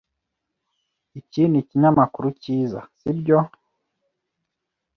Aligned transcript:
Iki 1.19 1.41
nikinyamakuru 1.49 2.27
cyiza, 2.41 2.79
sibyo? 2.99 3.39